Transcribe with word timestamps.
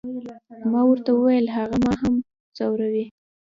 ما 0.71 0.81
ورته 0.87 1.09
وویل، 1.13 1.45
هغه 1.57 1.77
ما 1.85 1.93
هم 2.01 2.13
ځوروي. 2.57 3.05